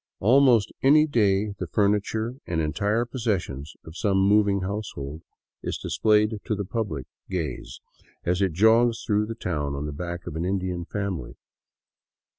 [0.19, 5.21] Almost any day the furniture and entire possessions of some moving household
[5.61, 7.81] is displayed to public gaze
[8.23, 11.35] as it jogs through town on the backs of an Indian family.